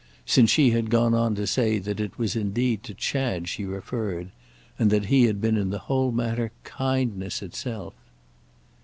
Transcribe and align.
—since 0.25 0.49
she 0.49 0.71
had 0.71 0.89
gone 0.89 1.13
on 1.13 1.35
to 1.35 1.45
say 1.45 1.77
that 1.77 1.99
it 1.99 2.17
was 2.17 2.35
indeed 2.35 2.81
to 2.81 2.91
Chad 2.95 3.47
she 3.47 3.65
referred 3.65 4.31
and 4.79 4.89
that 4.89 5.05
he 5.13 5.25
had 5.25 5.39
been 5.39 5.55
in 5.57 5.69
the 5.69 5.77
whole 5.85 6.11
matter 6.11 6.51
kindness 6.63 7.43
itself. 7.43 7.93